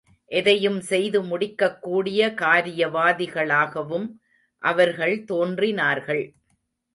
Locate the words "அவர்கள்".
4.63-5.15